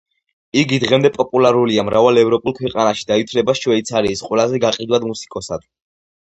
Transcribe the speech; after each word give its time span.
იგი 0.59 0.77
დღემდე 0.83 1.11
პოპულარულია 1.17 1.83
მრავალ 1.89 2.17
ევროპულ 2.21 2.55
ქვეყანაში 2.61 3.05
და 3.11 3.19
ითვლება 3.25 3.55
შვეიცარიის 3.61 4.25
ყველაზე 4.31 4.63
გაყიდვად 4.65 5.07
მუსიკოსად. 5.13 5.71